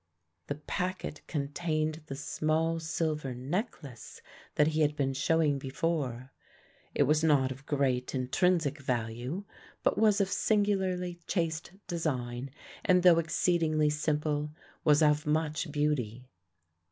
The 0.47 0.55
packet 0.55 1.21
contained 1.27 2.01
the 2.07 2.15
small 2.15 2.79
silver 2.79 3.35
necklace 3.35 4.19
that 4.55 4.69
he 4.69 4.81
had 4.81 4.95
been 4.95 5.13
showing 5.13 5.59
before. 5.59 6.31
It 6.95 7.03
was 7.03 7.23
not 7.23 7.51
of 7.51 7.67
great 7.67 8.15
intrinsic 8.15 8.79
value, 8.81 9.43
but 9.83 9.99
was 9.99 10.19
of 10.19 10.31
singularly 10.31 11.19
chaste 11.27 11.73
design 11.85 12.49
and 12.83 13.03
though 13.03 13.19
exceedingly 13.19 13.91
simple 13.91 14.49
was 14.83 15.03
of 15.03 15.27
much 15.27 15.71
beauty. 15.71 16.31